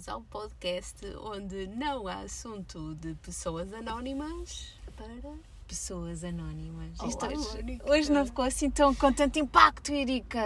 [0.00, 5.08] bem-vindos ao podcast onde não há assunto de pessoas anónimas para
[5.68, 6.96] pessoas anónimas.
[7.06, 7.90] Isto hoje, Mónica.
[7.92, 10.40] hoje não ficou assim tão com tanto impacto, Erika.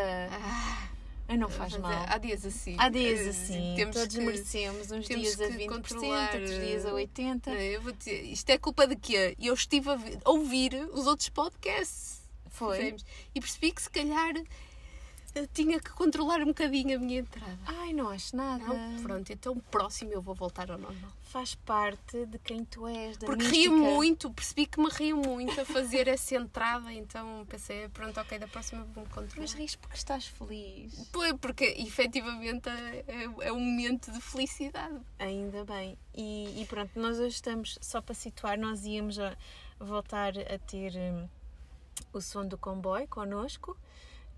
[1.29, 2.07] Ah, não faz mas mal.
[2.09, 2.75] Há dias assim.
[2.79, 6.51] Há dias Eh, assim, Temos todos que, merecemos uns dias a que 20%, controlar, outros
[6.51, 7.47] dias a eh, 80%.
[7.49, 9.37] Eh, Eu vou dizer, isto é culpa de quê?
[9.41, 12.23] Eu estive a vi- a ouvir os outros podcasts.
[12.51, 12.97] Foi?
[13.35, 14.35] E percebi que se calhar
[15.35, 17.59] eu tinha que controlar um bocadinho a minha entrada.
[17.67, 18.65] Ai, não acho nada.
[18.65, 21.11] Não, pronto, então próximo eu vou voltar ao normal.
[21.23, 23.69] Faz parte de quem tu és, da Porque mística.
[23.69, 28.39] rio muito, percebi que me rio muito a fazer essa entrada, então pensei, pronto, ok,
[28.39, 29.41] da próxima vou-me controlar.
[29.41, 31.09] Mas rires porque estás feliz.
[31.13, 35.01] Pois, porque efetivamente é, é um momento de felicidade.
[35.19, 35.99] Ainda bem.
[36.15, 39.37] E, e pronto, nós hoje estamos, só para situar, nós íamos a
[39.81, 41.29] voltar a ter hum,
[42.13, 43.77] o som do comboio connosco,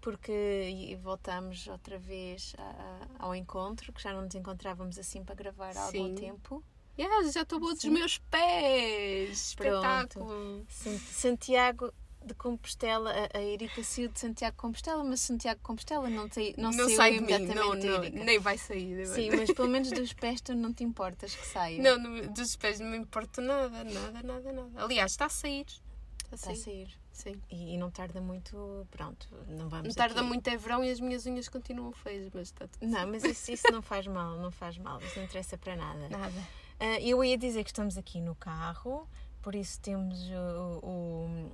[0.00, 5.76] porque voltamos outra vez a- ao encontro, que já não nos encontrávamos assim para gravar
[5.76, 6.62] há algum tempo.
[6.98, 9.48] Yes, já estou boa dos meus pés!
[9.48, 10.64] Espetáculo!
[10.68, 11.92] San- Santiago
[12.24, 16.28] de Compostela, a, a Erika saiu de Santiago de Compostela, mas Santiago de Compostela não,
[16.28, 19.06] te, não, Não, saiu sai mim, imediatamente não, não, nem vai sair.
[19.06, 21.80] Sim, mas pelo menos dos pés tu não te importas que saia.
[21.80, 24.82] Não, dos pés não me importa nada, nada, nada, nada.
[24.84, 25.66] Aliás, está a sair.
[25.66, 26.88] Está a Está a sair.
[27.16, 27.40] Sim.
[27.50, 30.90] E, e não tarda muito, pronto, não vamos Não tarda aqui- muito, é verão e
[30.90, 34.36] as minhas unhas continuam feias, mas está tudo Não, mas isso, isso não faz mal,
[34.38, 36.08] não faz mal, isso não interessa para nada.
[36.10, 36.42] Nada.
[36.78, 39.08] Ah, eu ia dizer que estamos aqui no carro,
[39.40, 41.52] por isso temos o, o-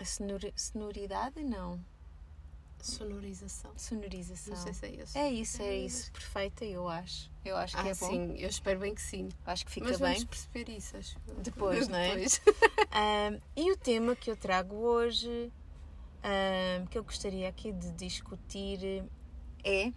[0.00, 1.78] a sonori- sonoridade, não,
[2.84, 3.72] Sonorização.
[3.76, 4.54] sonorização.
[4.54, 5.18] Não sei se é isso.
[5.18, 7.30] É isso, é isso, perfeita, eu acho.
[7.44, 9.28] Eu acho que ah, é bom, sim, eu espero bem que sim.
[9.46, 10.12] acho que fica Mas bem.
[10.12, 11.16] vamos perceber isso, acho.
[11.28, 11.34] eu.
[11.36, 12.14] Depois, não é?
[12.14, 12.40] Depois.
[12.90, 15.52] Ah, e o tema que eu trago hoje,
[16.22, 19.04] ah, que eu gostaria aqui de discutir,
[19.64, 19.92] é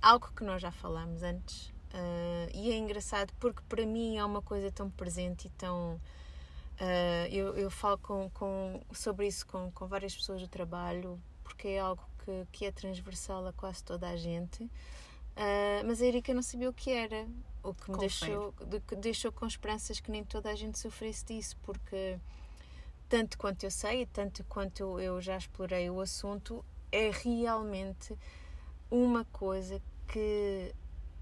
[0.00, 1.72] algo que nós já falamos antes.
[1.94, 6.00] ah, e é engraçado porque para mim é uma coisa tão presente e tão.
[6.80, 11.68] ah, eu, eu falo com, com, sobre isso com, com várias pessoas do trabalho, porque
[11.68, 14.70] é algo que, que é transversal a quase toda a gente.
[15.36, 17.26] Ah, mas a Erika não sabia o que era,
[17.62, 21.24] o que me deixou, de- que deixou com esperanças que nem toda a gente sofresse
[21.24, 22.18] disso, porque
[23.08, 28.14] tanto quanto eu sei, e tanto quanto eu já explorei o assunto, é realmente
[28.90, 30.74] uma coisa que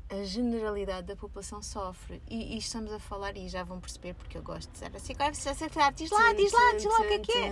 [0.09, 2.21] a generalidade da população sofre.
[2.29, 5.13] E, e estamos a falar, e já vão perceber, porque eu gosto de dizer assim,
[5.15, 7.51] agora se acertar, diz lá, diz lá, diz lá o que é que é.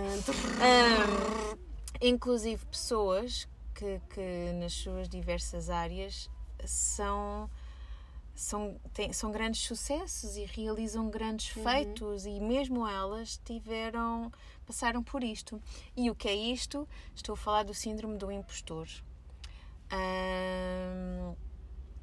[2.01, 6.29] Inclusive pessoas que, que nas suas diversas áreas
[6.65, 7.49] são
[8.35, 11.63] são, têm, são grandes sucessos e realizam grandes Uhum.
[11.63, 14.31] feitos e mesmo elas tiveram
[14.65, 15.61] passaram por isto.
[15.95, 16.87] E o que é isto?
[17.13, 18.87] Estou a falar do síndrome do impostor.
[19.91, 21.35] Ahm,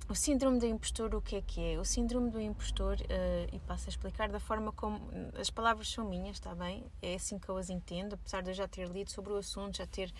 [0.08, 1.78] o síndrome do impostor o que é que é?
[1.78, 5.00] O síndrome do impostor eh, e passo a explicar da forma como
[5.38, 6.84] as palavras são minhas está bem?
[7.02, 9.78] É assim que eu as entendo apesar de eu já ter lido sobre o assunto
[9.78, 10.12] já ter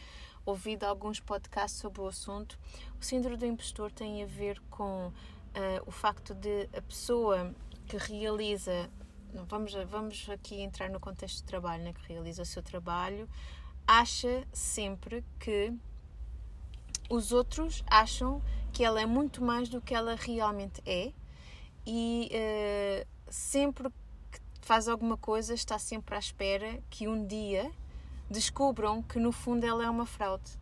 [0.44, 2.58] ouvido alguns podcasts sobre o assunto.
[3.00, 5.12] O síndrome do impostor tem a ver com
[5.54, 7.54] eh, o facto de a pessoa
[7.86, 8.90] que realiza
[9.48, 13.28] vamos, vamos aqui entrar no contexto de trabalho, né, que realiza o seu trabalho,
[13.86, 15.72] acha sempre que
[17.08, 18.42] os outros acham
[18.76, 21.10] que ela é muito mais do que ela realmente é
[21.86, 23.88] e eh, sempre
[24.30, 27.72] que faz alguma coisa está sempre à espera que um dia
[28.28, 30.58] descubram que no fundo ela é uma fraude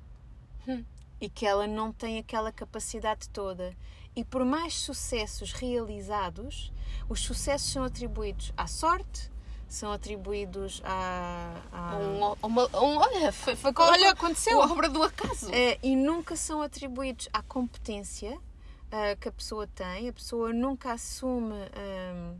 [0.68, 0.84] Hum.
[1.20, 3.76] e que ela não tem aquela capacidade toda.
[4.14, 6.72] E por mais sucessos realizados,
[7.08, 9.28] os sucessos são atribuídos à sorte,
[9.74, 11.54] são atribuídos à.
[11.72, 14.58] à- Um, uma, um, olha, foi, foi Olha, aconteceu!
[14.58, 15.50] uma obra do acaso.
[15.52, 18.38] Eh, e nunca são atribuídos à competência
[18.90, 20.08] eh, que a pessoa tem.
[20.08, 22.36] A pessoa nunca assume ehm,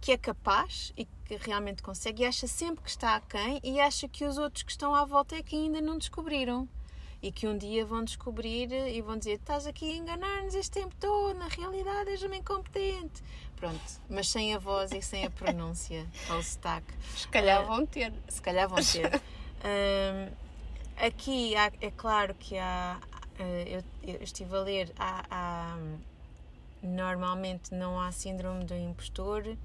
[0.00, 4.08] que é capaz e que realmente consegue e acha sempre que está aquém e acha
[4.08, 6.68] que os outros que estão à volta é que ainda não descobriram.
[7.20, 10.94] E que um dia vão descobrir e vão dizer: estás aqui a enganar-nos este tempo
[11.00, 13.22] todo, na realidade és uma incompetente.
[13.56, 17.84] Pronto, mas sem a voz e sem a pronúncia ou o sotaque Se calhar vão
[17.84, 18.12] ter.
[18.28, 19.20] se calhar vão ter.
[19.64, 20.32] Hum,
[20.96, 23.00] aqui há- é claro que há.
[23.40, 25.78] eh, Eu, eu estive a ler, há, há-
[26.82, 29.56] normalmente não há síndrome do impostor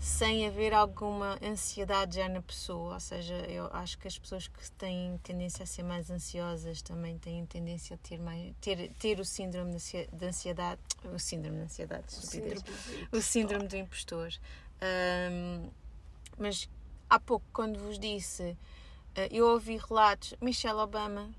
[0.00, 2.94] sem haver alguma ansiedade já na pessoa.
[2.94, 7.18] Ou seja, eu acho que as pessoas que têm tendência a ser mais ansiosas também
[7.18, 10.80] têm tendência a ter, mais, ter, ter o síndrome de ansiedade.
[11.04, 12.64] O síndrome de ansiedade, estupidez
[13.12, 14.32] o síndrome do impostor.
[14.80, 15.68] Ahm,
[16.38, 16.68] mas
[17.08, 18.56] há pouco, quando vos disse,
[19.14, 21.30] ah, eu ouvi relatos, Michelle Obama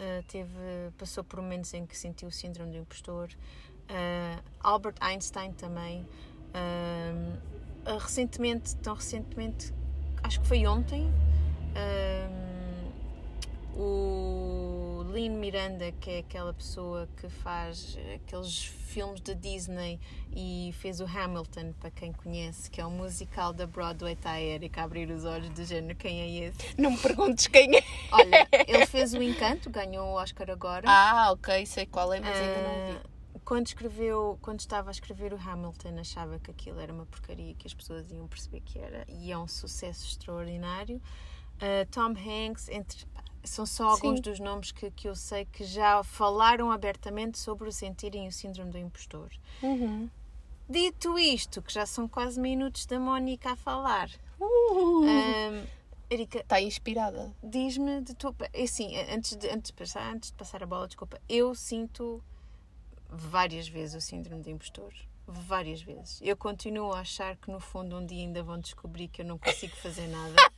[0.00, 0.50] ah, teve,
[0.98, 3.28] passou por momentos em que sentiu o síndrome do impostor.
[3.90, 6.06] Uh, Albert Einstein também.
[6.54, 7.36] Uh,
[7.90, 9.72] uh, recentemente, tão recentemente,
[10.22, 11.12] acho que foi ontem,
[13.74, 19.98] o Lin Miranda, que é aquela pessoa que faz aqueles filmes da Disney
[20.32, 24.40] e fez o Hamilton, para quem conhece, que é um musical da Broadway, está a
[24.40, 26.58] Erika a abrir os olhos de género, quem é esse?
[26.76, 27.84] Não me perguntes quem é.
[28.12, 30.84] Olha, ele fez o Encanto, ganhou o Oscar agora.
[30.86, 33.19] Ah, ok, sei qual é, mas ainda não vi
[33.50, 37.66] quando escreveu, quando estava a escrever o Hamilton, achava que aquilo era uma porcaria, que
[37.66, 41.02] as pessoas iam perceber que era, e é um sucesso extraordinário.
[41.56, 43.04] Uh, Tom Hanks, entre,
[43.42, 44.22] são só alguns Sim.
[44.22, 48.70] dos nomes que, que eu sei que já falaram abertamente sobre o sentirem o síndrome
[48.70, 49.32] do impostor.
[49.60, 50.08] Uhum.
[50.68, 54.10] Dito isto, que já são quase minutos da Mónica a falar.
[54.38, 55.02] Uhum.
[55.02, 55.66] Um,
[56.08, 57.34] Erika, está inspirada.
[57.42, 60.86] Diz-me de tu, é assim, antes de, antes de passar, antes de passar a bola,
[60.86, 62.22] desculpa, eu sinto
[63.10, 64.92] várias vezes o síndrome do impostor.
[65.26, 66.20] Várias vezes.
[66.22, 69.38] Eu continuo a achar que no fundo um dia ainda vão descobrir que eu não
[69.38, 70.34] consigo fazer nada.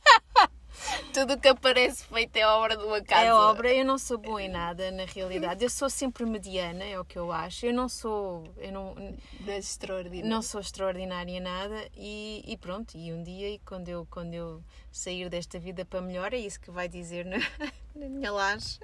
[1.13, 3.25] Tudo o que aparece feito é obra de uma casa.
[3.25, 5.63] É obra, eu não sou boa em nada, na realidade.
[5.63, 7.67] Eu sou sempre mediana, é o que eu acho.
[7.67, 8.43] Eu não sou.
[8.57, 10.27] Eu não, não, extraordinária.
[10.27, 12.97] não sou extraordinária em nada e, e, pronto.
[12.97, 16.71] E um dia, quando eu, quando eu sair desta vida para melhor, é isso que
[16.71, 17.37] vai dizer na,
[17.95, 18.79] na minha laje.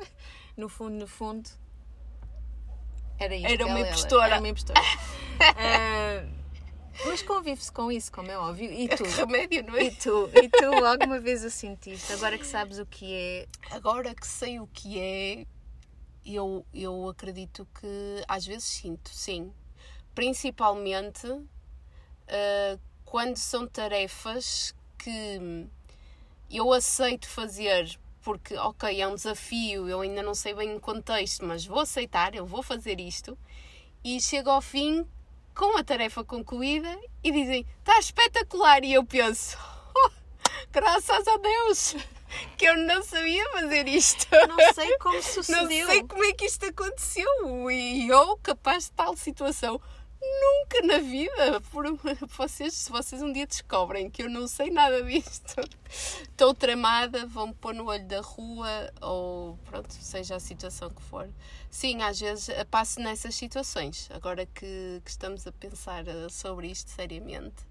[0.55, 1.49] No fundo, no fundo,
[3.19, 3.47] era isso.
[3.47, 4.25] Era uma impostora.
[4.27, 4.79] Era uma impostora.
[4.79, 6.39] uh,
[7.05, 8.71] mas convive-se com isso, como é óbvio.
[8.71, 9.03] E tu?
[9.03, 9.83] Remédio, não é?
[9.83, 10.29] E tu?
[10.33, 12.13] E tu alguma vez o sentiste?
[12.13, 13.47] Agora que sabes o que é.
[13.71, 15.45] Agora que sei o que é,
[16.25, 19.51] eu, eu acredito que às vezes sinto, sim.
[20.15, 25.67] Principalmente uh, quando são tarefas que
[26.49, 31.45] eu aceito fazer porque, ok, é um desafio, eu ainda não sei bem o contexto,
[31.45, 33.37] mas vou aceitar, eu vou fazer isto.
[34.03, 35.05] E chego ao fim
[35.55, 36.89] com a tarefa concluída
[37.23, 38.83] e dizem: está espetacular.
[38.83, 39.57] E eu penso:
[39.95, 40.11] oh,
[40.71, 41.95] graças a Deus
[42.57, 44.27] que eu não sabia fazer isto.
[44.47, 45.61] Não sei como sucedeu.
[45.61, 47.27] Não sei como é que isto aconteceu.
[47.71, 49.81] E eu, capaz de tal situação,
[50.21, 51.61] Nunca na vida!
[51.71, 51.85] Por,
[52.37, 55.55] vocês, se vocês um dia descobrem que eu não sei nada disto,
[55.89, 61.29] estou tramada, vão-me pôr no olho da rua ou pronto, seja a situação que for.
[61.71, 64.09] Sim, às vezes passo nessas situações.
[64.11, 67.63] Agora que, que estamos a pensar eh, sobre isto seriamente,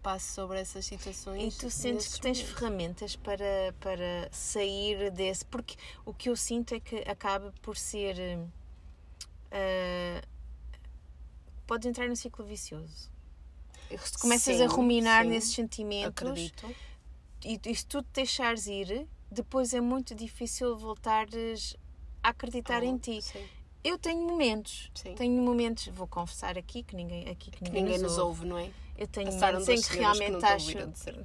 [0.00, 1.54] passo sobre essas situações.
[1.54, 2.58] E tu sentes que tens momentos.
[2.60, 5.44] ferramentas para, para sair desse?
[5.44, 8.16] Porque o que eu sinto é que acaba por ser.
[9.50, 10.33] Uh,
[11.66, 13.10] podes entrar num ciclo vicioso.
[14.02, 16.74] Se começas sim, a ruminar sim, nesses sentimentos acredito.
[17.44, 21.76] e, e se tu te deixares ir, depois é muito difícil voltares
[22.22, 23.22] a acreditar oh, em ti.
[23.22, 23.44] Sim.
[23.82, 28.16] Eu tenho momentos, tenho momentos, vou confessar aqui que ninguém, aqui que ninguém, ninguém nos,
[28.16, 28.70] ouve, não é?
[28.96, 30.78] Eu tenho momentos em que realmente que acho.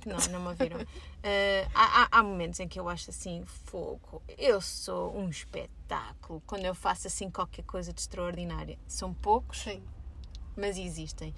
[0.05, 0.81] Não, não me ouviram.
[0.81, 0.85] uh,
[1.73, 6.43] há, há, há, momentos em que eu acho assim, fogo, eu sou um espetáculo.
[6.45, 8.77] Quando eu faço assim qualquer coisa de extraordinária.
[8.87, 9.81] São poucos, Sim
[10.59, 11.33] mas existem.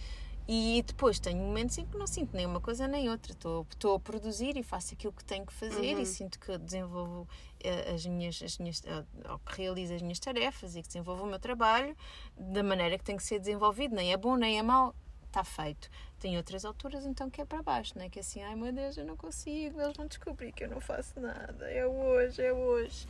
[0.47, 3.31] E depois tenho momentos em que não sinto nem uma coisa nem outra.
[3.31, 6.01] Estou, estou a produzir e faço aquilo que tenho que fazer uhum.
[6.01, 10.75] e sinto que desenvolvo uh, as minhas, as minhas uh, que realizo as minhas tarefas
[10.75, 11.95] e que desenvolvo o meu trabalho
[12.35, 13.95] da maneira que tem que ser desenvolvido.
[13.95, 14.95] Nem é bom, nem é mau,
[15.27, 15.89] está feito.
[16.19, 18.09] Tem outras alturas então que é para baixo, não é?
[18.09, 20.81] Que é assim, ai meu Deus, eu não consigo, eles vão descobrir que eu não
[20.81, 23.07] faço nada, é hoje, é hoje.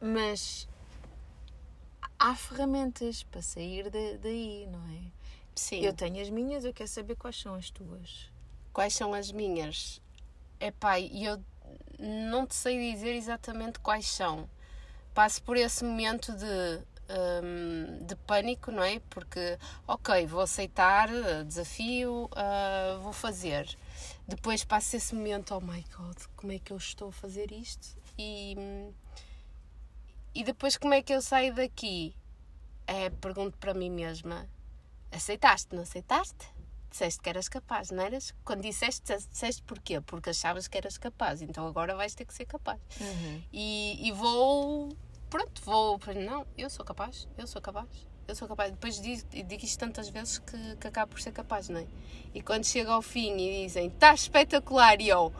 [0.00, 0.68] Mas
[2.18, 5.02] há ferramentas para sair de, daí, não é?
[5.54, 5.80] Sim.
[5.80, 8.30] Eu tenho as minhas, eu quero saber quais são as tuas.
[8.72, 10.00] Quais são as minhas?
[10.60, 11.42] É pai, eu
[11.98, 14.48] não te sei dizer exatamente quais são.
[15.14, 19.00] Passo por esse momento de, um, de pânico, não é?
[19.10, 21.08] Porque, ok, vou aceitar,
[21.44, 23.66] desafio, uh, vou fazer.
[24.26, 27.96] Depois passo esse momento, oh my god, como é que eu estou a fazer isto?
[28.16, 28.92] E hum,
[30.34, 32.14] e depois como é que eu saio daqui?
[32.86, 34.48] É, pergunto para mim mesma:
[35.12, 36.46] aceitaste, não aceitaste?
[36.90, 38.34] Disseste que eras capaz, não eras?
[38.44, 40.00] Quando disseste, disseste porquê?
[40.00, 42.80] Porque achavas que eras capaz, então agora vais ter que ser capaz.
[42.98, 43.42] Uhum.
[43.52, 44.96] E, e vou,
[45.28, 47.86] pronto, vou, não, eu sou capaz, eu sou capaz,
[48.26, 48.70] eu sou capaz.
[48.70, 51.86] Depois digo, digo isto tantas vezes que, que acabo por ser capaz, não é?
[52.34, 55.30] E quando chega ao fim e dizem, está espetacular, e eu,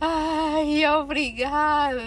[0.00, 2.00] ai, obrigada,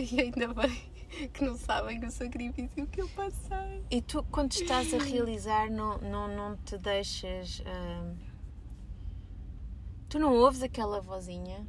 [0.00, 0.90] e ainda bem
[1.32, 3.84] que não sabem o sacrifício que eu passei.
[3.90, 7.60] E tu, quando estás a realizar, não, não, não te deixas.
[7.60, 8.16] Uh...
[10.08, 11.66] Tu não ouves aquela vozinha?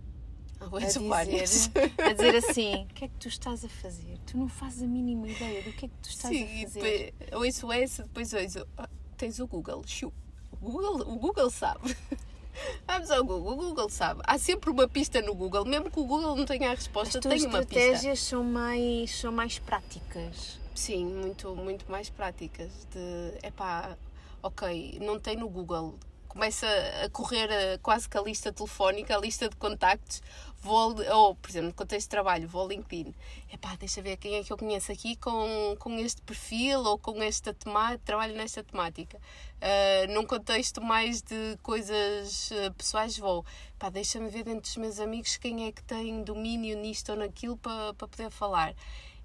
[0.71, 4.19] Ouço a dizer, a dizer assim: o que é que tu estás a fazer?
[4.27, 7.13] Tu não fazes a mínima ideia do que é que tu estás Sim, a fazer.
[7.19, 8.67] depois ouço essa, depois ouço.
[8.77, 9.83] "Ah, tens o Google.
[10.61, 11.95] O Google, o Google sabe.
[12.87, 14.21] Vamos ao Google, o Google sabe.
[14.25, 17.19] Há sempre uma pista no Google, mesmo que o Google não tenha a As resposta,
[17.19, 17.79] tuas tem uma pista.
[17.79, 20.59] estratégias são mais, são mais práticas.
[20.75, 22.69] Sim, muito, muito mais práticas.
[22.91, 23.97] De, epá,
[24.41, 25.95] ok, não tem no Google.
[26.27, 26.65] Começa
[27.03, 30.21] a correr eh, quase que a lista telefónica, a lista de contactos.
[30.61, 33.13] Vou, ou, por exemplo, no contexto de trabalho, vou ao LinkedIn.
[33.51, 37.21] Epá, deixa ver quem é que eu conheço aqui com, com este perfil ou com
[37.21, 39.19] esta temática, trabalho nesta temática.
[39.61, 43.45] Ah, num contexto mais de coisas eh, pessoais, vou.
[43.77, 47.55] Pá, deixa-me ver dentro dos meus amigos quem é que tem domínio nisto ou naquilo
[47.57, 48.73] para para poder falar.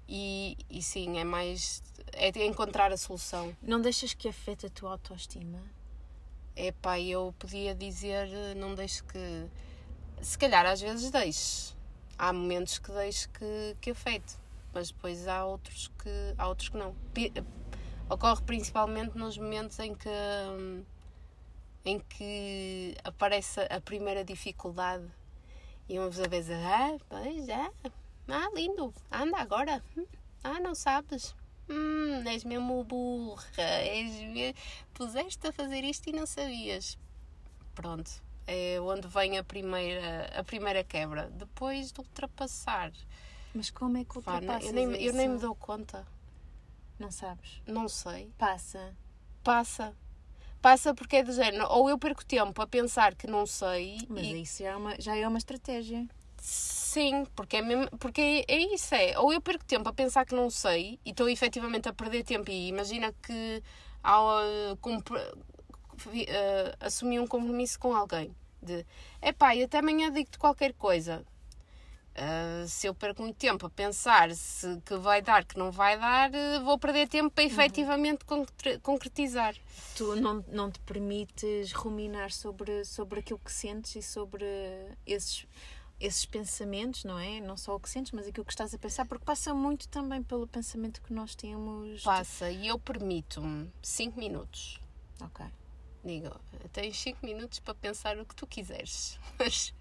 [0.07, 1.81] E, e sim, é mais.
[2.13, 3.55] É encontrar a solução.
[3.61, 5.59] Não deixas que afete a tua autoestima?
[6.55, 9.47] É pá, eu podia dizer, não deixo que.
[10.21, 11.75] Se calhar às vezes deixo.
[12.17, 14.35] Há momentos que deixo que, que afete,
[14.73, 16.95] mas depois há outros que, há outros que não.
[17.13, 17.31] Pi-
[18.09, 20.09] Ocorre principalmente nos momentos em que.
[20.09, 20.83] hum,
[21.85, 25.05] em que aparece a primeira dificuldade
[25.87, 27.71] e uma vez, ah, pois já,
[28.27, 30.05] ah, lindo, anda agora, Hum,
[30.43, 31.33] ah, não sabes,
[31.69, 34.53] hum, és mesmo burra, és me...
[34.93, 36.97] puseste a fazer isto e não sabias.
[37.73, 41.29] Pronto, é onde vem a primeira, a primeira quebra.
[41.31, 42.91] Depois de ultrapassar,
[43.53, 45.45] Mas como é que ultrapassas eu, nem, eu nem me isso?
[45.45, 46.07] dou conta,
[46.99, 47.61] Não sabes?
[47.67, 48.31] não sei.
[48.37, 48.95] Passa.
[49.43, 49.93] Passa.
[50.61, 54.23] Passa porque é do género, ou eu perco tempo a pensar que não sei Mas
[54.23, 56.07] e isso já é uma, já é uma estratégia.
[56.39, 59.17] Sim, porque é, mesmo, porque é, é isso, é.
[59.19, 62.49] Ou eu perco tempo a pensar que não sei e estou efetivamente a perder tempo.
[62.49, 63.61] E imagina que
[64.01, 64.39] ao
[64.71, 64.77] uh,
[66.05, 68.85] uh, assumir um compromisso com alguém de
[69.21, 71.25] epá, e até amanhã digo-te qualquer coisa.
[72.15, 75.99] Uh, se eu perco muito tempo a pensar se que vai dar, que não vai
[75.99, 79.55] dar, uh, vou perder tempo para efetivamente concre- concretizar.
[79.95, 84.43] Tu não, não te permites ruminar sobre, sobre aquilo que sentes e sobre
[85.05, 85.45] esses,
[85.99, 87.39] esses pensamentos, não é?
[87.39, 90.23] Não só o que sentes, mas aquilo que estás a pensar, porque passa muito também
[90.23, 92.01] pelo pensamento que nós temos.
[92.01, 94.81] Passa e eu permito-me 5 minutos.
[95.21, 95.45] Ok.
[96.07, 96.33] Digo,
[96.71, 99.19] tens 5 minutos para pensar o que tu quiseres.
[99.37, 99.73] Mas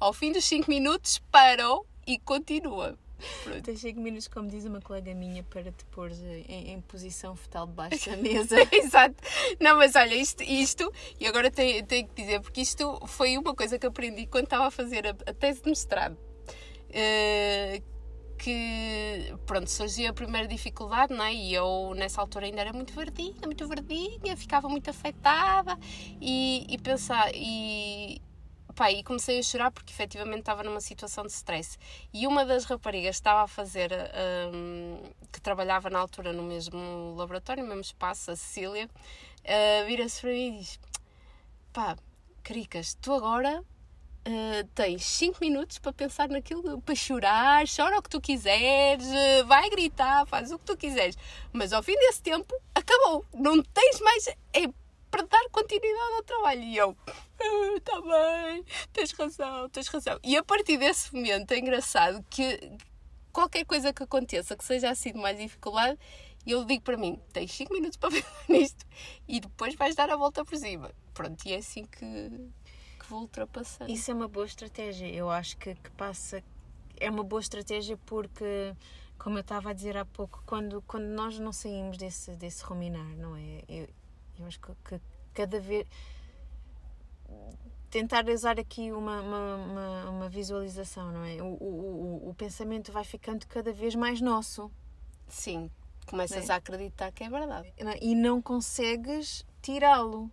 [0.00, 2.98] ao fim dos 5 minutos parou e continua.
[3.44, 3.62] Pronto.
[3.62, 7.66] Tens 5 minutos, como diz uma colega minha, para te pôr em, em posição fetal
[7.66, 8.56] debaixo da mesa.
[8.72, 9.16] Exato.
[9.60, 13.54] Não, mas olha, isto, isto e agora tenho, tenho que dizer, porque isto foi uma
[13.54, 16.16] coisa que aprendi quando estava a fazer a, a tese de mestrado.
[16.88, 17.82] Eh,
[18.38, 21.34] que, pronto, surgiu a primeira dificuldade, não é?
[21.34, 25.76] E eu, nessa altura, ainda era muito verdinha, muito verdinha, ficava muito afetada
[26.20, 28.22] e, e pensar, e,
[28.74, 31.76] pá, e comecei a chorar porque efetivamente estava numa situação de stress.
[32.14, 33.90] E uma das raparigas estava a fazer,
[34.54, 35.02] hum,
[35.32, 40.30] que trabalhava na altura no mesmo laboratório, no mesmo espaço, a Cecília, uh, vira-se para
[40.30, 40.80] mim e diz:
[41.72, 41.96] pá,
[42.42, 43.62] Caricas, tu agora
[44.28, 49.46] Uh, tens 5 minutos para pensar naquilo, para chorar, chora o que tu quiseres, uh,
[49.46, 51.16] vai gritar, faz o que tu quiseres.
[51.50, 53.24] Mas ao fim desse tempo, acabou.
[53.32, 54.28] Não tens mais.
[54.52, 54.68] É
[55.10, 56.62] para dar continuidade ao trabalho.
[56.62, 56.94] E eu,
[57.74, 60.18] está bem, tens razão, tens razão.
[60.22, 62.60] E a partir desse momento é engraçado que
[63.32, 65.98] qualquer coisa que aconteça que seja assim de mais dificuldade,
[66.46, 68.84] eu digo para mim: tens 5 minutos para pensar nisto
[69.26, 70.90] e depois vais dar a volta por cima.
[71.14, 72.50] Pronto, e é assim que
[73.08, 73.90] vou ultrapassando.
[73.90, 75.06] Isso é uma boa estratégia.
[75.06, 76.42] Eu acho que, que passa.
[77.00, 78.74] É uma boa estratégia porque,
[79.18, 83.16] como eu estava a dizer há pouco, quando, quando nós não saímos desse, desse ruminar,
[83.16, 83.62] não é?
[83.68, 83.88] Eu,
[84.38, 85.00] eu acho que, que
[85.34, 85.86] cada vez.
[87.90, 91.42] Tentar usar aqui uma, uma, uma, uma visualização, não é?
[91.42, 94.70] O, o, o, o pensamento vai ficando cada vez mais nosso
[95.26, 95.70] Sim,
[96.06, 96.52] começas é?
[96.52, 97.72] a acreditar que é verdade.
[98.02, 100.30] e não consegues tirá-lo.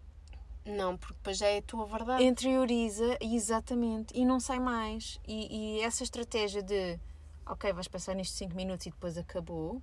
[0.65, 2.23] Não, porque depois já é a tua verdade.
[2.23, 5.19] interioriza exatamente e não sai mais.
[5.27, 6.99] E, e essa estratégia de
[7.45, 9.81] ok, vais passar nestes 5 minutos e depois acabou,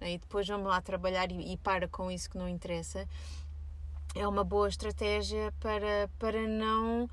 [0.00, 0.12] né?
[0.14, 3.06] e depois vamos lá trabalhar e, e para com isso que não interessa,
[4.14, 7.08] é uma boa estratégia para, para não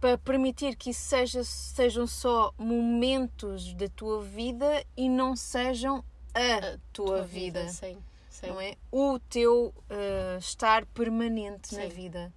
[0.00, 6.04] para permitir que isso seja, sejam só momentos da tua vida e não sejam
[6.34, 7.96] a, tua, vida, Sim,
[8.28, 8.46] sim.
[8.48, 8.74] não é?
[8.90, 11.88] O teu uh, estar permanente na Sim.
[11.88, 12.32] vida.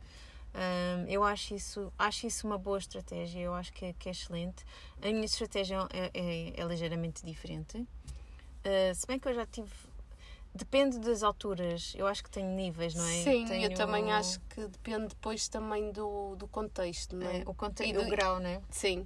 [0.55, 4.11] Um, eu acho isso, acho isso uma boa estratégia, eu acho que é, que é
[4.13, 4.63] excelente.
[5.01, 7.77] A minha estratégia é, é, é ligeiramente diferente.
[7.77, 9.71] Uh, se bem que eu já tive.
[10.53, 13.23] Depende das alturas, eu acho que tenho níveis, não é?
[13.23, 17.39] Sim, Tenho, eu também acho que depende depois também do, do contexto, não é?
[17.39, 17.83] é, o, conte...
[17.83, 18.61] E do- o grau, não é?
[18.69, 19.05] Sim.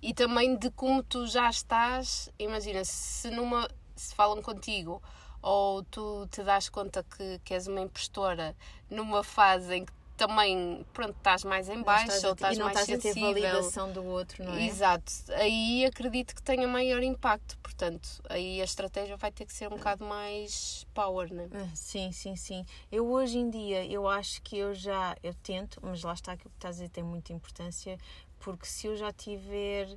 [0.00, 2.30] e também de como tu já estás.
[2.38, 5.02] Imagina, se numa se falam contigo
[5.42, 8.56] ou tu te das conta que, que és uma impostora
[8.88, 12.78] numa fase em que também, pronto, estás mais em baixo estás ou estás não mais
[12.78, 13.32] estás a ter sensível.
[13.32, 14.66] validação do outro, não é?
[14.66, 15.12] Exato.
[15.30, 17.58] Aí acredito que tenha maior impacto.
[17.58, 21.48] Portanto, aí a estratégia vai ter que ser um bocado mais power, né?
[21.52, 22.64] Ah, Sim, sim, sim.
[22.90, 26.50] Eu hoje em dia, eu acho que eu já, eu tento, mas lá está aquilo
[26.50, 27.98] que estás a dizer tem muita importância,
[28.38, 29.88] porque se eu já tiver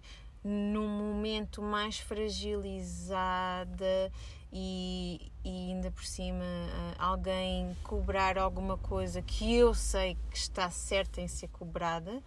[0.43, 4.11] num momento mais fragilizada
[4.51, 10.69] e, e ainda por cima ah, alguém cobrar alguma coisa que eu sei que está
[10.69, 12.21] certa em ser cobrada,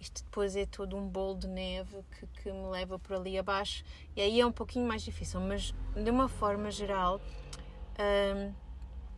[0.00, 3.84] isto depois é todo um bolo de neve que, que me leva por ali abaixo
[4.16, 7.20] e aí é um pouquinho mais difícil, mas de uma forma geral
[7.98, 8.52] hum,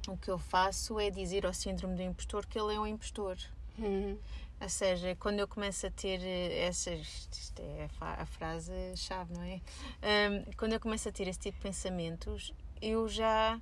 [0.08, 3.36] o que eu faço é dizer ao síndrome do impostor que ele é um impostor.
[3.78, 4.18] Uhum.
[4.64, 7.28] Ou seja, quando eu começo a ter eh, essas.
[7.30, 9.60] Isto é a, frase-chave, não é?
[10.02, 13.60] Hum, quando eu começo a ter esse tipo de pensamentos, eu já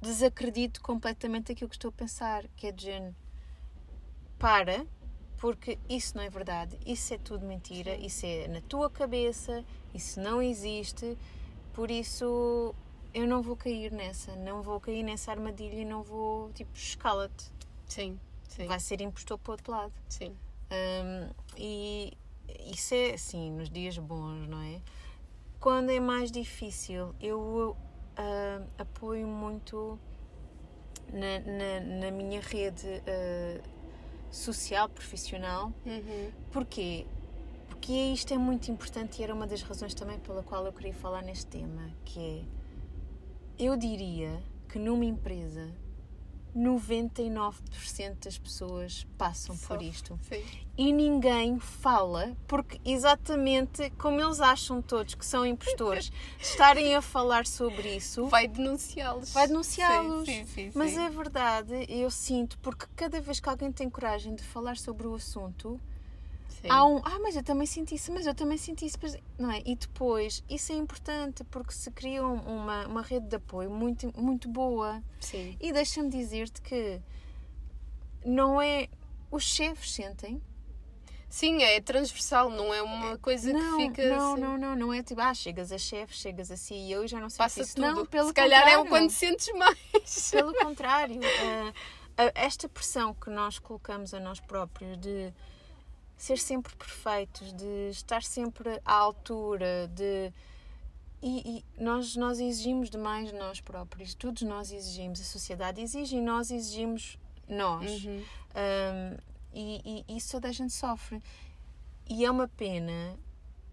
[0.00, 3.16] desacredito completamente aquilo que estou a pensar, que é de género.
[4.38, 4.86] Para,
[5.38, 10.20] porque isso não é verdade, isso é tudo mentira, isso é na tua cabeça, isso
[10.20, 11.18] não existe,
[11.74, 12.72] por isso
[13.12, 17.50] eu não vou cair nessa, não vou cair nessa armadilha e não vou, tipo, escala-te.
[17.88, 19.92] Sim, sim, Vai ser impostor para o outro lado.
[20.08, 20.36] sim.
[20.70, 22.12] Hum, e
[22.70, 24.80] isso é assim, nos dias bons, não é?
[25.60, 27.76] Quando é mais difícil, eu
[28.16, 29.98] ah, apoio muito
[31.12, 33.62] na, na, na minha rede ah,
[34.30, 35.72] social, profissional.
[35.86, 36.30] Uhum.
[36.52, 37.06] Porquê?
[37.68, 40.94] Porque isto é muito importante e era uma das razões também pela qual eu queria
[40.94, 42.44] falar neste tema, que
[43.58, 45.72] é, eu diria que numa empresa
[46.58, 50.42] 99% das pessoas passam por isto Sim.
[50.76, 57.46] e ninguém fala porque exatamente como eles acham todos que são impostores estarem a falar
[57.46, 59.32] sobre isso Vai denunciá-los.
[59.32, 60.28] vai denunciá-los
[60.74, 65.06] mas é verdade eu sinto porque cada vez que alguém tem coragem de falar sobre
[65.06, 65.80] o assunto
[66.48, 66.68] Sim.
[66.70, 68.98] há um ah mas eu também senti isso mas eu também senti isso
[69.38, 73.36] não é e depois isso é importante porque se cria um- uma, uma rede de
[73.36, 75.56] apoio muito muito boa Sim.
[75.60, 77.00] e deixa-me dizer-te que
[78.24, 78.88] não é
[79.30, 80.42] os chefes sentem
[81.30, 84.08] Sim, é transversal, não é uma coisa não, que fica.
[84.16, 84.40] não, assim.
[84.40, 87.28] não, não, não é tipo, ah, chegas a chefe, chegas a CEO e já não
[87.28, 87.74] sei Passa isso.
[87.74, 87.84] tudo.
[87.86, 88.88] Não, pelo Se calhar é o contrário.
[88.88, 89.76] quando sentes mais.
[90.32, 95.30] Pelo contrário, ah, esta pressão que nós colocamos a nós próprios de
[96.18, 100.32] ser sempre perfeitos, de estar sempre à altura, de.
[101.22, 106.16] E, e nós, nós exigimos demais de nós próprios, todos nós exigimos, a sociedade exige
[106.16, 108.04] e nós exigimos nós.
[108.04, 108.22] Uhum.
[108.54, 109.16] Um,
[109.52, 111.20] e, e isso toda a gente sofre.
[112.08, 113.18] E é uma pena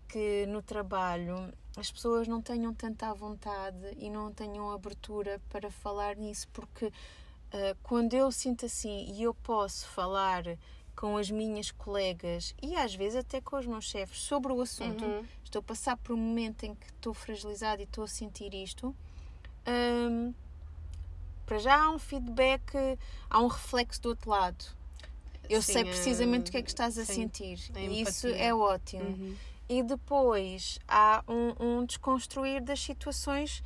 [0.07, 6.15] que no trabalho as pessoas não tenham tanta vontade e não tenham abertura para falar
[6.15, 6.91] nisso, porque uh,
[7.83, 10.43] quando eu sinto assim e eu posso falar
[10.95, 15.03] com as minhas colegas e às vezes até com os meus chefes sobre o assunto,
[15.05, 15.25] Uhum.
[15.43, 18.95] estou a passar por um momento em que estou fragilizada e estou a sentir isto.
[19.67, 20.33] um,
[21.45, 22.71] para já há um feedback,
[23.29, 24.65] há um reflexo do outro lado.
[25.49, 28.01] Eu Sim, sei é- precisamente o que é que estás a sim, sentir a e
[28.01, 29.03] isso é ótimo.
[29.03, 29.35] Uhum.
[29.69, 33.63] E depois há um, um desconstruir das situações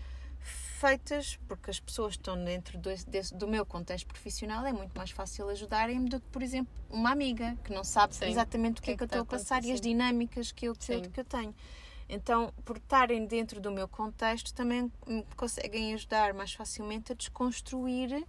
[0.79, 4.97] feitas, porque as pessoas que estão dentro do, desse- do meu contexto profissional é muito
[4.97, 8.25] mais fácil ajudarem-me do que, por exemplo, uma amiga que não sabe Sim.
[8.29, 10.73] exatamente o que é que eu está estou a passar e as dinâmicas que eu,
[10.73, 11.53] que eu, que eu tenho.
[12.07, 18.25] Então, por estarem dentro do meu contexto, também me conseguem ajudar mais facilmente a desconstruir.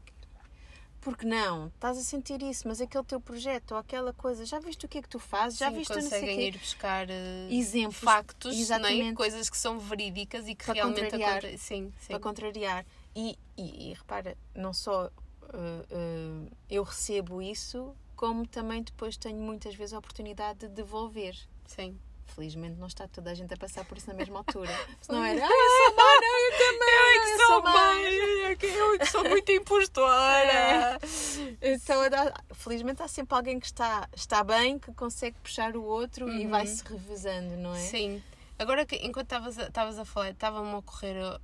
[1.01, 4.85] Porque não, estás a sentir isso, mas aquele teu projeto ou aquela coisa, já viste
[4.85, 5.59] o que é que tu fazes?
[5.59, 6.47] Já Sim, viste não conseguem quê?
[6.49, 8.63] ir buscar eh, Exemplos, factos, não é?
[8.63, 9.15] exatamente.
[9.15, 11.31] coisas que são verídicas e que Para realmente contrariar.
[11.39, 11.59] acontecem.
[11.59, 12.07] Sim, sim.
[12.09, 12.87] para contrariar.
[13.17, 15.11] E, e, e repara, não só uh,
[15.49, 21.35] uh, eu recebo isso, como também depois tenho muitas vezes a oportunidade de devolver.
[21.67, 21.99] sim.
[22.35, 24.71] Felizmente não está toda a gente a passar por isso na mesma altura.
[25.01, 27.63] Senão era, ah, eu sou má, não, eu também, Eu é que eu sou sou
[27.63, 30.99] mãe, eu é que- eu é que sou muito impostora.
[31.63, 36.29] Então, dá- felizmente há sempre alguém que está, está bem, que consegue puxar o outro
[36.31, 36.51] e Uhum.
[36.51, 37.79] vai-se revezando, não é?
[37.81, 38.23] Sim.
[38.59, 41.41] Agora, que, enquanto estavas a, a falar, estava-me a ocorrer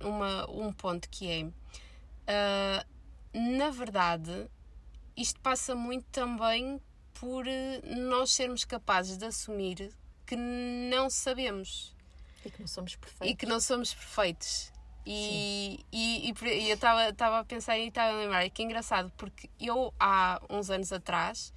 [0.00, 1.46] uma, um ponto que é...
[2.26, 2.84] ah,
[3.32, 4.48] na verdade,
[5.16, 6.80] isto passa muito também
[7.14, 9.90] por eh, nós sermos capazes de assumir
[10.26, 11.94] que não sabemos
[12.44, 13.30] E que não somos perfeitos.
[13.30, 14.72] e que não somos perfeitos.
[15.08, 18.64] E, e, e, e eu estava a pensar e estava a lembrar, e que é
[18.64, 21.52] engraçado, porque eu há uns anos atrás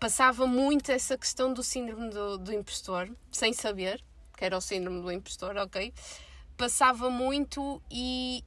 [0.00, 4.02] passava muito essa questão do síndrome do, do impostor, sem saber
[4.36, 5.92] que era o síndrome do impostor, ok?
[6.56, 8.42] Passava muito e,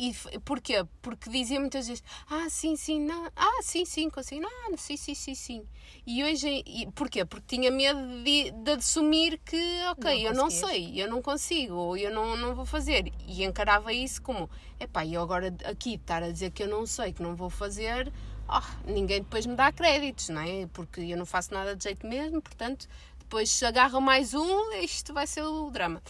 [0.00, 0.82] e porquê?
[1.02, 5.14] Porque dizia muitas vezes, ah, sim, sim, não, ah, sim, sim, consigo, não, sim, sim,
[5.14, 5.66] sim, sim.
[6.06, 7.24] E hoje, e, porquê?
[7.24, 9.60] Porque tinha medo de, de assumir que,
[9.90, 13.12] ok, não eu não sei, eu não consigo, ou eu não, não vou fazer.
[13.26, 17.12] E encarava isso como, epá, e agora aqui estar a dizer que eu não sei,
[17.12, 18.10] que não vou fazer,
[18.48, 20.66] oh, ninguém depois me dá créditos, não é?
[20.72, 25.12] Porque eu não faço nada de jeito mesmo, portanto, depois se agarra mais um, isto
[25.12, 26.02] vai ser o drama.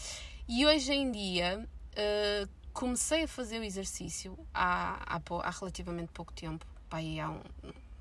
[0.48, 6.32] E hoje em dia, uh, comecei a fazer o exercício há, há, há relativamente pouco
[6.32, 7.42] tempo, pá, há um,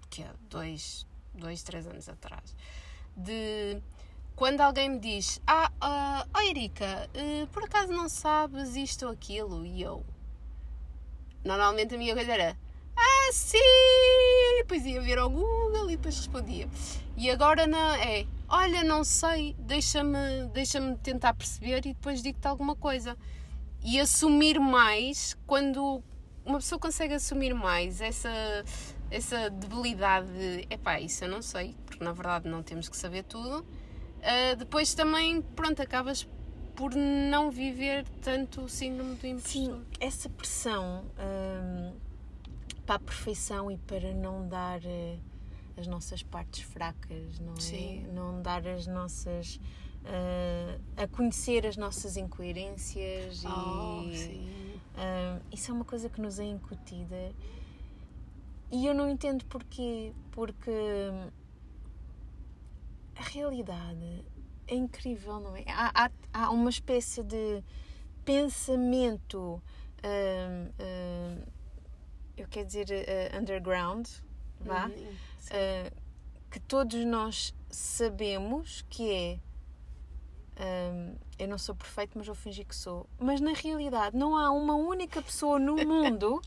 [0.09, 2.55] que é, dois, dois, três anos atrás,
[3.13, 3.81] de
[4.37, 9.11] quando alguém me diz, ah, uh, oh Erika, uh, por acaso não sabes isto ou
[9.11, 9.65] aquilo?
[9.65, 10.05] E eu,
[11.43, 12.57] normalmente a minha coisa era,
[12.95, 13.57] ah, sim!
[14.59, 16.69] Depois ia ver ao Google e depois respondia.
[17.17, 22.77] E agora não, é, olha, não sei, deixa-me deixa tentar perceber e depois digo-te alguma
[22.77, 23.17] coisa
[23.83, 26.03] e assumir mais quando
[26.45, 28.29] uma pessoa consegue assumir mais essa
[29.11, 33.23] essa debilidade de epá, isso eu não sei, porque na verdade não temos que saber
[33.23, 33.61] tudo.
[33.61, 36.27] Uh, depois também, pronto, acabas
[36.75, 39.51] por não viver tanto o síndrome do impostor.
[39.51, 41.93] Sim, essa pressão um,
[42.85, 45.19] para a perfeição e para não dar uh,
[45.75, 48.13] as nossas partes fracas, não é?
[48.13, 49.59] Não dar as nossas
[50.05, 56.39] uh, a conhecer as nossas incoerências oh, e uh, isso é uma coisa que nos
[56.39, 57.33] é incutida.
[58.71, 60.71] E eu não entendo porquê porque
[63.15, 64.23] a realidade
[64.67, 65.63] é incrível não é?
[65.67, 67.63] Há, há, há uma espécie de
[68.23, 69.61] pensamento
[70.03, 71.49] uh,
[72.37, 72.87] eu quero dizer
[73.37, 74.07] underground
[74.61, 74.85] vá?
[74.85, 75.15] Uhum,
[76.49, 79.39] que todos nós sabemos que é
[80.59, 83.07] um, eu não sou perfeito, mas vou fingir que sou.
[83.17, 86.41] Mas na realidade não há uma única pessoa no mundo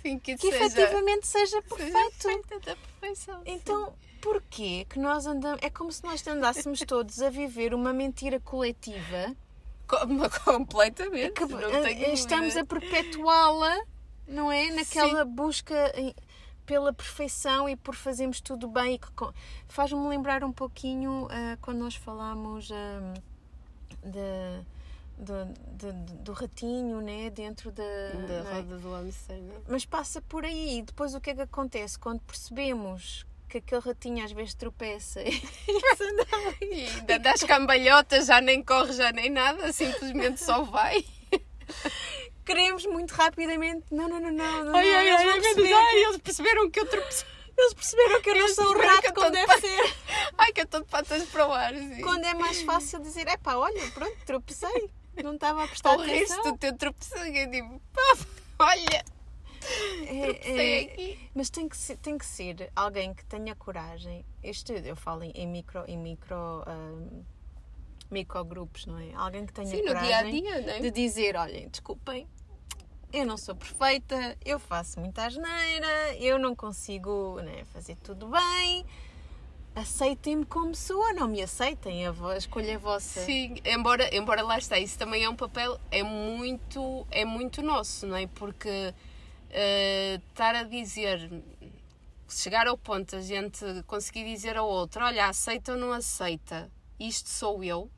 [0.00, 2.22] sim, que, que seja, efetivamente seja perfeito.
[2.22, 3.42] Seja da perfeição.
[3.44, 3.92] Então, sim.
[4.20, 5.58] porquê que nós andamos.
[5.60, 9.34] É como se nós andássemos todos a viver uma mentira coletiva.
[9.88, 11.32] Como, completamente.
[11.32, 11.54] Que,
[12.04, 13.76] eh, estamos a perpetuá-la,
[14.26, 14.70] não é?
[14.70, 15.30] Naquela sim.
[15.30, 15.92] busca
[16.64, 19.00] pela perfeição e por fazermos tudo bem.
[19.66, 22.70] Faz-me lembrar um pouquinho uh, quando nós falamos.
[22.70, 23.37] Uh,
[24.04, 24.64] de,
[25.16, 25.44] do,
[25.76, 28.52] de, do ratinho né, dentro da, da é?
[28.54, 29.36] roda do hamster.
[29.36, 29.54] Né?
[29.68, 30.82] Mas passa por aí.
[30.82, 31.98] Depois o que é que acontece?
[31.98, 35.22] Quando percebemos que aquele ratinho às vezes tropeça
[36.60, 41.04] e ainda das cambalhotas, já nem corre, já nem nada, simplesmente só vai.
[42.44, 43.84] Queremos muito rapidamente.
[43.90, 44.64] Não, não, não, não.
[44.64, 45.72] não ai, ai, ai, perceber...
[45.72, 47.37] ai, eles perceberam que eu tropecei.
[47.58, 49.60] Eles perceberam que eu não sou o rato como deve de...
[49.60, 49.96] ser.
[50.38, 51.74] Ai, que eu estou de patas para o ar.
[51.74, 52.00] Sim.
[52.02, 54.90] Quando é mais fácil dizer, é pá, olha, pronto, tropecei.
[55.22, 56.40] Não estava a prestar Ou atenção.
[56.40, 57.42] O do teu tropecei.
[57.42, 58.26] Eu digo, pá,
[58.60, 59.04] olha.
[60.06, 64.24] É, é, mas tem que, ser, tem que ser alguém que tenha coragem.
[64.40, 67.24] Este eu falo em, micro, em micro, um,
[68.08, 69.12] microgrupos, não é?
[69.14, 70.80] Alguém que tenha Sim, coragem dia -dia, né?
[70.80, 72.28] de dizer: olhem, desculpem,
[73.12, 78.84] eu não sou perfeita, eu faço muita asneira, eu não consigo né, fazer tudo bem.
[79.74, 83.20] Aceitem-me como sou, não me aceitem, a, a escolha é vossa.
[83.20, 88.06] Sim, embora, embora lá está, isso também é um papel, é muito, é muito nosso,
[88.06, 88.26] não é?
[88.26, 91.30] Porque uh, estar a dizer,
[92.28, 97.28] chegar ao ponto a gente conseguir dizer ao outro, olha, aceita ou não aceita, isto
[97.28, 97.88] sou eu,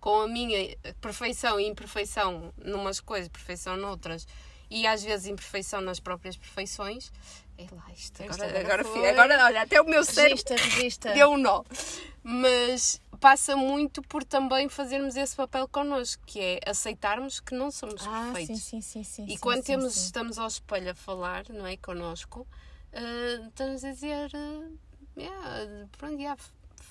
[0.00, 4.26] com a minha perfeição e imperfeição numas coisas, perfeição noutras,
[4.70, 7.10] e às vezes imperfeição nas próprias perfeições.
[7.58, 8.22] É lá isto.
[8.22, 11.12] Agora, agora, agora, agora, olha, até o meu cérebro regista.
[11.12, 11.64] deu um nó.
[12.22, 18.06] Mas passa muito por também fazermos esse papel connosco, que é aceitarmos que não somos
[18.06, 18.62] ah, perfeitos.
[18.62, 21.76] Sim, sim, sim, e sim, quando sim, temos, estamos ao espelho a falar, não é?
[21.76, 22.46] Connosco,
[22.92, 24.30] uh, estamos a dizer.
[24.34, 24.78] Uh,
[25.16, 26.40] yeah, pronto, yeah,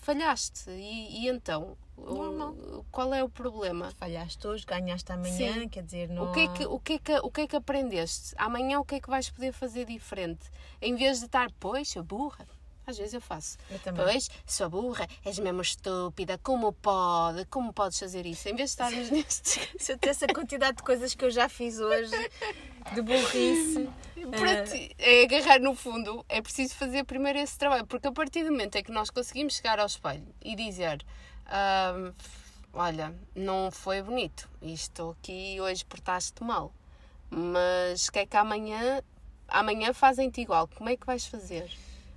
[0.06, 0.70] falhaste.
[0.70, 1.76] E, e então?
[1.98, 3.91] O, qual é o problema?
[3.98, 5.70] Falhaste hoje, ganhaste amanhã, Sim.
[5.70, 6.30] quer dizer, não.
[6.30, 8.36] O que, é que, o, que é que, o que é que aprendeste?
[8.38, 10.46] Amanhã o que é que vais poder fazer diferente?
[10.82, 12.46] Em vez de estar, pois, sou burra.
[12.86, 13.58] Às vezes eu faço.
[13.69, 14.06] Eu também.
[14.06, 17.45] Pois, sou burra, és mesmo estúpida, como pode?
[17.45, 18.48] Como podes fazer isso?
[18.48, 19.60] Em vez de estarmos neste.
[19.78, 22.12] Se eu tivesse a quantidade de coisas que eu já fiz hoje,
[22.93, 23.89] de burrice.
[24.32, 28.43] Para ti, é agarrar no fundo, é preciso fazer primeiro esse trabalho, porque a partir
[28.43, 31.06] do momento em que nós conseguimos chegar ao espelho e dizer
[32.74, 36.74] olha, não foi bonito, estou aqui hoje portaste mal,
[37.30, 39.02] mas que é que amanhã,
[39.48, 41.71] amanhã fazem-te igual, como é que vais fazer?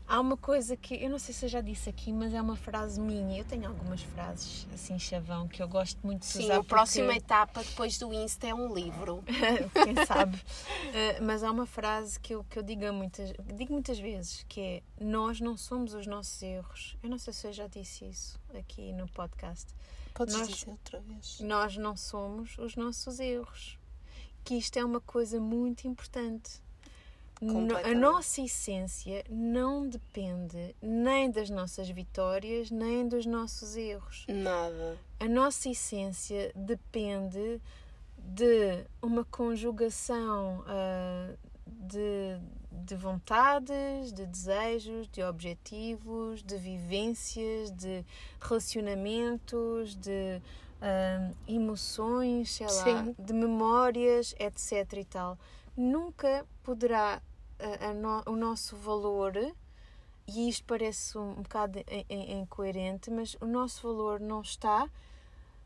[0.09, 2.57] Há uma coisa que eu não sei se eu já disse aqui, mas é uma
[2.57, 3.39] frase minha.
[3.39, 6.57] Eu tenho algumas frases assim, chavão, que eu gosto muito de Sim, usar.
[6.57, 9.23] a próxima etapa depois do Insta é um livro.
[9.85, 10.37] Quem sabe?
[10.39, 14.61] Uh, mas há uma frase que eu, que eu digo, muitas, digo muitas vezes, que
[14.61, 16.97] é nós não somos os nossos erros.
[17.03, 19.67] Eu não sei se eu já disse isso aqui no podcast.
[20.15, 21.39] Podes Nós- dizer outra vez.
[21.41, 23.79] Nós não somos os nossos erros.
[24.43, 26.63] Que isto é uma coisa muito importante.
[27.85, 34.25] A nossa essência não depende nem das nossas vitórias, nem dos nossos erros.
[34.29, 34.99] Nada.
[35.21, 37.61] A nossa essência depende
[38.17, 41.33] de uma conjugação ah,
[41.65, 42.41] de,
[42.73, 48.05] de vontades, de desejos, de objetivos, de vivências, de
[48.41, 50.43] relacionamentos, de
[50.83, 53.15] ah, emoções, sei lá, Sim.
[53.17, 54.93] de memórias, etc.
[54.99, 55.39] e tal.
[55.77, 57.23] Nunca poderá
[57.59, 59.35] ah, a no- o nosso valor
[60.27, 64.89] e isto parece um bocado in- in- incoerente, mas o nosso valor não está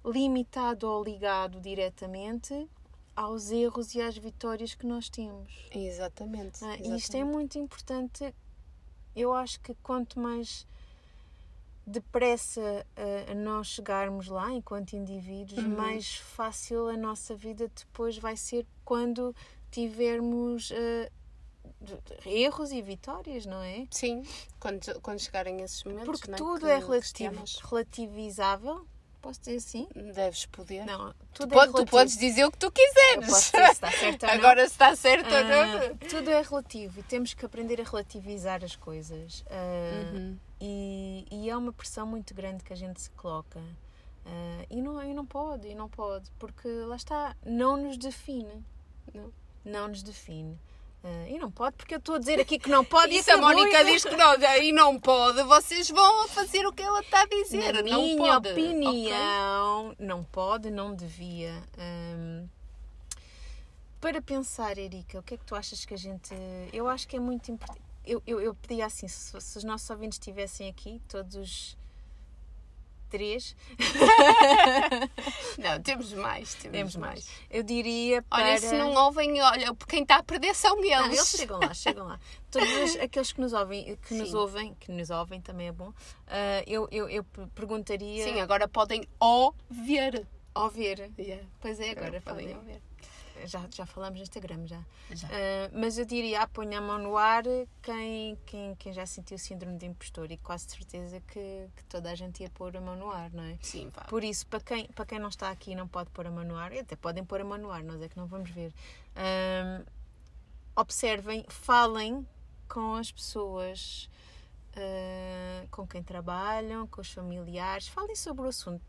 [0.04, 2.68] limitado ou ligado diretamente
[3.14, 5.52] aos erros e às vitórias que nós temos.
[5.70, 6.64] Exatamente.
[6.64, 7.24] Ah, e isto é exatamente.
[7.32, 8.34] muito importante.
[9.14, 10.66] Eu acho que quanto mais
[11.86, 15.76] depressa ah, nós chegarmos lá enquanto indivíduos, Uhum.
[15.76, 19.34] mais fácil a nossa vida depois vai ser quando
[19.70, 21.10] tivermos ah,
[22.26, 23.86] erros e vitórias, não é?
[23.90, 24.22] Sim,
[24.60, 26.06] quando, quando chegarem esses momentos.
[26.06, 28.86] Porque não tudo é que relativo, relativizável.
[29.20, 29.86] Posso dizer assim?
[30.14, 30.84] Deves poder.
[30.84, 33.26] Não, Tu, tudo é pode- tu podes dizer o que tu quiseres.
[33.26, 34.34] posso dizer se está certo ou não.
[34.34, 35.96] Agora se está certo ou Ah, não.
[36.08, 39.44] tudo é relativo e temos que aprender a relativizar as coisas.
[39.48, 40.36] Ah, Uhum.
[40.60, 43.60] e, e é uma pressão muito grande que a gente se coloca.
[44.26, 48.64] Ah, e, não, e não pode, e não pode, porque lá está, não nos define.
[49.14, 49.32] Não.
[49.64, 50.58] Não nos define.
[51.04, 53.24] Ah, e não pode, porque eu estou a dizer aqui que não pode E isso
[53.24, 56.82] se a é Mónica diz que não, e não pode, vocês vão fazer o que
[56.82, 57.72] ela está a dizer.
[57.72, 58.50] Na não minha pode.
[58.50, 61.62] opinião, não pode, não devia.
[61.78, 62.48] Hum,
[64.00, 66.34] para pensar, Erika, o que é que tu achas que a gente.
[66.72, 67.82] Eu acho que é muito importante.
[68.04, 71.76] Eu, eu, eu pedia assim, se, se os nossos ouvintes estivessem aqui, todos os
[73.12, 73.54] três,
[75.58, 76.54] Não, temos mais.
[76.54, 77.26] Temos, temos mais.
[77.26, 77.30] mais.
[77.50, 78.42] Eu diria para.
[78.44, 80.96] Olha, se não ouvem, olha, quem está a perder são eles.
[80.96, 82.18] Não, eles chegam lá, chegam lá.
[82.50, 84.36] Todos aqueles que nos ouvem, que nos Sim.
[84.36, 85.92] ouvem, que nos ouvem também é bom.
[86.26, 87.22] ah, eu, eu, eu
[87.54, 90.26] perguntaria Sim, agora podem ouvir.
[90.54, 91.10] ouvir.
[91.18, 91.44] Yeah.
[91.60, 92.54] Pois é, agora podem falei.
[92.54, 92.91] ouvir.
[93.46, 94.82] Já, já falamos no Instagram, já.
[95.10, 95.28] Já.
[95.28, 97.44] Ah, mas eu diria, ah, ponha a mão no ar
[97.82, 102.10] quem, quem, quem já sentiu o síndrome de impostor e quase certeza que, que toda
[102.10, 103.58] a gente ia pôr a mão no ar, não é?
[103.62, 104.02] Sim, vá.
[104.02, 106.44] Por isso, para quem, para quem não está aqui e não pode pôr a mão
[106.44, 108.50] no ar, e até podem pôr a mão no ar, nós é que não vamos
[108.50, 108.72] ver.
[109.16, 109.84] Ahm,
[110.76, 112.26] observem, falem
[112.68, 114.08] com as pessoas
[114.76, 118.82] ah, com quem trabalham, com os familiares, falem sobre o assunto.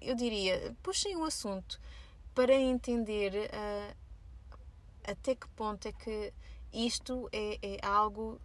[0.00, 1.80] Eu diria, puxem o assunto
[2.34, 3.32] para entender
[5.06, 6.32] até que ponto é que
[6.72, 8.40] isto é, é algo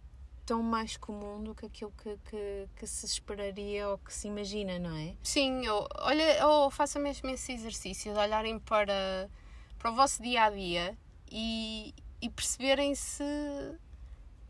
[0.46, 4.78] tão mais comum do que aquilo que, que, que se esperaria ou que se imagina,
[4.78, 5.14] não é?
[5.22, 9.28] Sim, eu, olha, ou façam mesmo esse exercício de olharem para,
[9.76, 10.96] para o vosso dia a dia
[11.30, 11.92] e,
[12.22, 13.24] e perceberem se,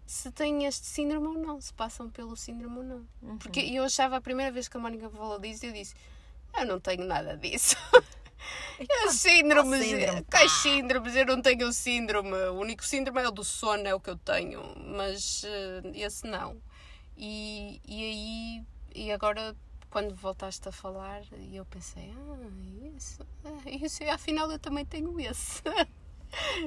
[0.07, 3.09] se têm este síndrome ou não, se passam pelo síndrome ou não.
[3.23, 3.38] Uhum.
[3.38, 5.95] Porque eu achava a primeira vez que a Mónica falou disso, eu disse:
[6.59, 7.75] Eu não tenho nada disso.
[8.79, 10.59] Eu síndromes, síndrome, quais pá.
[10.59, 11.17] síndromes?
[11.17, 12.33] Eu não tenho síndrome.
[12.51, 16.27] O único síndrome é o do sono, é o que eu tenho, mas eh, esse
[16.27, 16.61] não.
[17.17, 19.57] E, e aí, e agora,
[19.89, 25.63] quando voltaste a falar, eu pensei: Ah, isso, ah, isso, afinal eu também tenho esse.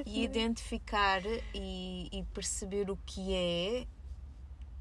[0.06, 1.20] E identificar
[1.54, 3.86] e, e perceber o que é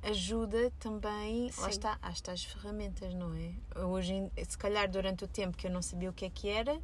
[0.04, 1.70] ajuda também, lá Sim.
[1.70, 3.54] está, às tais ferramentas, não é?
[3.84, 6.80] Hoje, se calhar durante o tempo que eu não sabia o que é que era,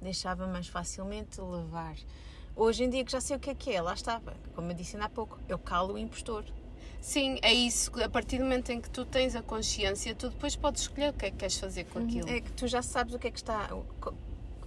[0.00, 1.96] deixava mais facilmente levar.
[2.56, 4.20] Hoje em dia que já sei o que é que é, lá está,
[4.54, 6.44] como eu disse ainda há pouco, eu calo o impostor.
[7.00, 7.90] Sim, é isso.
[8.02, 11.12] A partir do momento em que tu tens a consciência, tu depois podes escolher o
[11.12, 12.28] que é que queres fazer com aquilo.
[12.30, 13.68] É que tu já sabes o que é que está.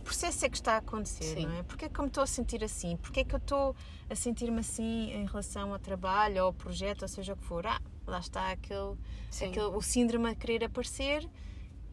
[0.08, 1.46] Processo é que está a acontecer, Sim.
[1.46, 1.64] não é?
[1.64, 2.96] Porque é que eu me estou a sentir assim?
[2.98, 3.76] Porque é que eu estou
[4.10, 7.68] a sentir-me assim em relação ao trabalho, ao projeto, ou seja o que for?
[7.68, 8.96] Ah, lá está aquele,
[9.30, 9.50] Sim.
[9.50, 11.30] aquele o síndrome a querer aparecer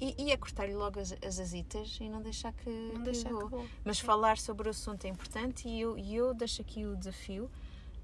[0.01, 2.71] e, e a cortar-lhe logo as, as azitas e não deixar que.
[2.71, 3.69] Não que deixar que.
[3.85, 7.51] Mas falar sobre o assunto é importante e eu, e eu deixo aqui o desafio.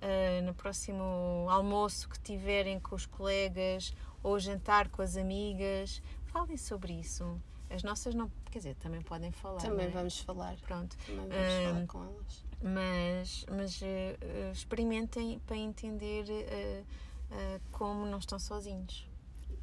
[0.03, 3.95] ah, no próximo almoço que tiverem com os colegas
[4.25, 7.41] ou jantar com as amigas, falem sobre isso.
[7.71, 9.61] As nossas não, quer dizer, também podem falar.
[9.63, 9.91] Também é?
[9.91, 10.57] vamos falar.
[10.61, 12.45] Pronto, Também vamos Hum, falar com elas.
[12.63, 14.19] mas, mas eh,
[14.53, 16.83] experimentem para entender eh,
[17.31, 19.09] uh, como não estão sozinhos.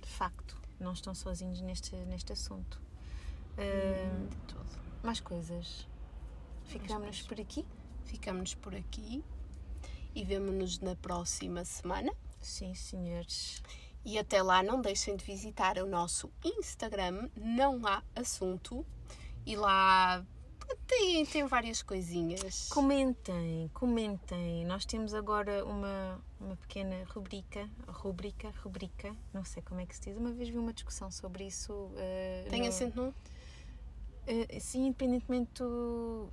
[0.02, 2.82] De facto, não estão sozinhos neste, neste assunto.
[3.58, 4.80] Uh, de todo.
[5.04, 5.88] Mais coisas.
[6.66, 7.66] Ficamos por aqui?
[8.06, 9.24] Ficamos por aqui
[10.16, 12.14] e vemo-nos na próxima semana.
[12.40, 13.62] Sim, senhores.
[14.08, 18.86] E até lá, não deixem de visitar o nosso Instagram, não há assunto.
[19.46, 20.26] E lá
[20.88, 22.70] tem, tem várias coisinhas.
[22.70, 24.64] Comentem, comentem.
[24.64, 30.04] Nós temos agora uma, uma pequena rubrica, rubrica, rubrica, não sei como é que se
[30.04, 30.16] diz.
[30.16, 31.74] Uma vez vi uma discussão sobre isso.
[31.74, 32.68] Uh, tem no...
[32.70, 33.10] acento no?
[33.10, 36.30] Uh, sim, independentemente do,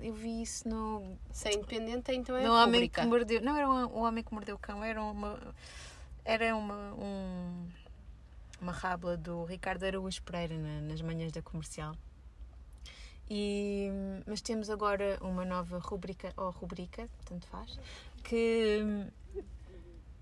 [0.00, 1.16] eu vi isso no.
[1.30, 3.40] Se é independente, então é no homem que mordeu.
[3.40, 5.38] Não era o homem que mordeu o cão, era uma.
[6.24, 6.94] Era uma.
[6.94, 7.68] Um,
[8.62, 11.96] uma rábula do Ricardo Araújo Pereira na, nas manhãs da comercial.
[13.28, 13.88] E,
[14.26, 17.78] mas temos agora uma nova rubrica, ou rubrica, tanto faz,
[18.22, 18.80] que,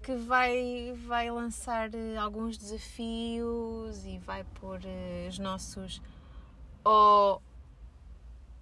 [0.02, 6.00] que vai, vai lançar alguns desafios e vai pôr eh, os nossos
[6.84, 7.42] ou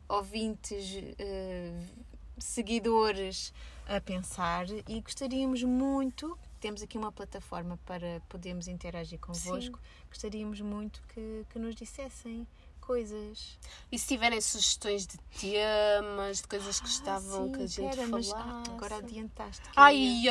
[0.08, 3.52] ouvintes, uh, seguidores
[3.86, 10.06] a pensar e gostaríamos muito, temos aqui uma plataforma para podermos interagir convosco, Sim.
[10.08, 12.46] gostaríamos muito que, que nos dissessem
[12.88, 13.58] coisas.
[13.92, 17.96] E se tiverem sugestões de temas, de coisas que ah, gostavam sim, que a gente
[17.96, 18.34] pera, falasse.
[18.34, 19.62] Mas agora adiantaste.
[19.76, 20.24] Ai,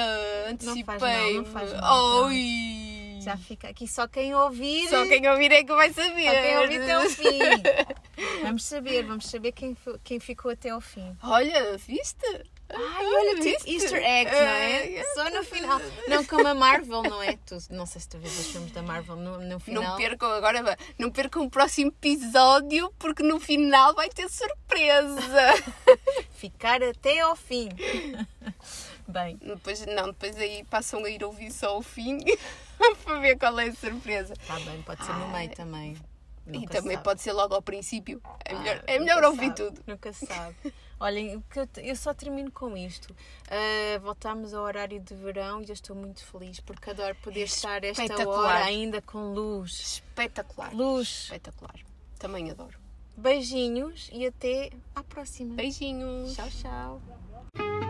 [0.50, 0.84] antecipei.
[0.84, 2.24] Não faz mal, não faz mal.
[2.24, 3.20] Oi.
[3.22, 4.90] Já fica aqui só quem ouvir.
[4.90, 6.26] Só quem ouvir é que vai saber.
[6.26, 7.40] Só quem ouvir até o fim.
[8.42, 11.16] vamos saber, vamos saber quem, quem ficou até ao fim.
[11.22, 12.44] Olha, viste?
[12.70, 14.94] Ai, olha, tipo easter eggs, não é?
[14.96, 15.04] é?
[15.14, 15.80] Só no final.
[16.08, 17.38] Não como a Marvel, não é?
[17.46, 19.84] Tu, não sei se tu vês os filmes da Marvel no, no final.
[19.84, 25.54] Não percam agora, não percam o próximo episódio, porque no final vai ter surpresa.
[26.36, 27.70] Ficar até ao fim.
[29.08, 29.38] Bem.
[29.38, 32.20] Depois, não, depois aí passam a ir ouvir só o fim
[33.06, 34.34] para ver qual é a surpresa.
[34.34, 35.98] Está bem, pode ser no meio também.
[36.46, 37.04] Nunca e também sabe.
[37.04, 38.22] pode ser logo ao princípio.
[38.44, 39.56] É melhor, ah, é melhor ouvir sabe.
[39.56, 39.82] tudo.
[39.88, 40.56] Nunca se sabe.
[41.00, 41.44] Olhem,
[41.78, 43.12] eu só termino com isto.
[43.12, 47.84] Uh, voltamos ao horário de verão e eu estou muito feliz porque adoro poder estar
[47.84, 49.80] esta hora ainda com luz.
[49.80, 50.74] Espetacular.
[50.74, 51.24] Luz.
[51.26, 51.76] Espetacular.
[52.18, 52.80] Também adoro.
[53.16, 55.56] Beijinhos e até à próxima.
[55.56, 56.36] Beijinhos.
[56.36, 57.87] Tchau, tchau.